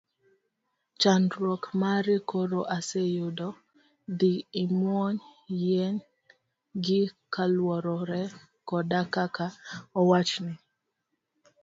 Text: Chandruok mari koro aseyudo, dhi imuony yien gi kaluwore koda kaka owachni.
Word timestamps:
Chandruok 0.99 1.63
mari 1.81 2.15
koro 2.29 2.59
aseyudo, 2.77 3.47
dhi 4.17 4.33
imuony 4.63 5.19
yien 5.63 5.95
gi 6.83 7.01
kaluwore 7.33 8.21
koda 8.69 9.01
kaka 9.13 9.47
owachni. 9.99 10.53